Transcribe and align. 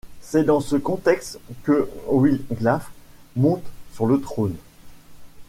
C'est 0.19 0.43
dans 0.45 0.61
ce 0.61 0.77
contexte 0.77 1.39
que 1.61 1.87
Wiglaf 2.09 2.89
monte 3.35 3.67
sur 3.93 4.07
le 4.07 4.19
trône. 4.19 4.55